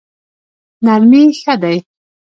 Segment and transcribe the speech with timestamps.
[0.85, 1.77] نرمي ښه دی.